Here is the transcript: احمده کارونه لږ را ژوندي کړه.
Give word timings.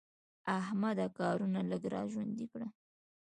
احمده 0.59 1.07
کارونه 1.19 1.59
لږ 1.69 1.83
را 1.93 2.01
ژوندي 2.11 2.45
کړه. 2.51 2.67